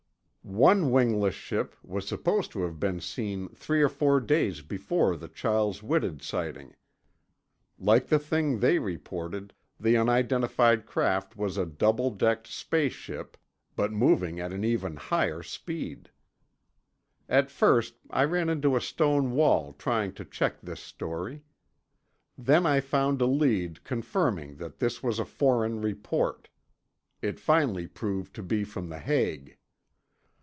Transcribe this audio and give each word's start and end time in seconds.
One 0.43 0.89
wingless 0.89 1.35
ship 1.35 1.75
was 1.83 2.07
supposed 2.07 2.51
to 2.53 2.63
have 2.63 2.79
been 2.79 2.99
seen 2.99 3.49
three 3.49 3.81
or 3.81 3.87
four 3.87 4.19
days 4.19 4.61
before 4.63 5.15
the 5.15 5.27
Chiles 5.27 5.83
Whitted 5.83 6.23
sighting; 6.23 6.75
like 7.77 8.07
the 8.07 8.17
thing 8.17 8.59
they 8.59 8.79
reported, 8.79 9.53
the 9.79 9.95
unidentified 9.95 10.87
craft 10.87 11.37
was 11.37 11.57
a 11.57 11.65
double 11.67 12.09
decked 12.09 12.47
"space 12.47 12.91
ship" 12.91 13.37
but 13.75 13.93
moving 13.93 14.39
at 14.39 14.51
even 14.51 14.95
higher 14.97 15.43
speed. 15.43 16.09
At 17.29 17.51
first 17.51 17.97
I 18.09 18.23
ran 18.25 18.49
into 18.49 18.75
a 18.75 18.81
stone 18.81 19.31
wall 19.33 19.73
trying 19.73 20.11
to 20.13 20.25
check 20.25 20.59
this 20.59 20.81
story. 20.81 21.43
Then 22.35 22.65
I 22.65 22.81
found 22.81 23.21
a 23.21 23.27
lead 23.27 23.83
conforming 23.83 24.55
that 24.55 24.79
this 24.79 25.03
was 25.03 25.19
a 25.19 25.23
foreign 25.23 25.81
report. 25.81 26.49
It 27.21 27.39
finally 27.39 27.85
proved 27.87 28.33
to 28.35 28.43
be 28.43 28.63
from 28.63 28.89
The 28.89 28.99
Hague. 28.99 29.57